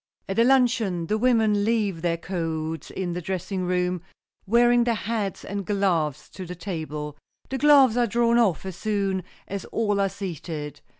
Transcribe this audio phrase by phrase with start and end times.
[0.27, 4.01] At a luncheon the women leave their coats in the dressing room,
[4.47, 7.19] wearing their hats and gloves to the table.
[7.49, 10.81] The gloves are drawn off as soon as all are seated.